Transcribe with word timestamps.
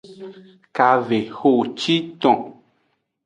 Kavehociton. 0.75 2.39